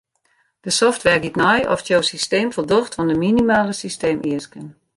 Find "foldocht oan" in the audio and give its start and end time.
2.55-3.09